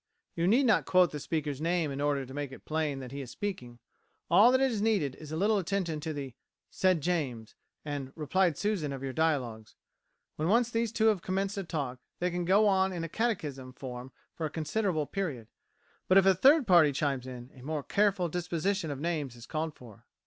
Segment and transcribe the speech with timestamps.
[0.35, 3.21] You need not quote the speaker's name in order to make it plain that he
[3.21, 3.77] is speaking:
[4.31, 6.33] all that is needed is a little attention to the
[6.71, 7.53] "said James"
[7.85, 9.75] and "replied Susan" of your dialogues.
[10.37, 14.11] When once these two have commenced to talk, they can go on in catechism form
[14.33, 15.49] for a considerable period.
[16.07, 19.75] But if a third party chimes in, a more careful disposition of names is called
[19.75, 20.07] for.